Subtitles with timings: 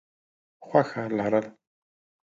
[0.65, 1.45] خوښه لرل: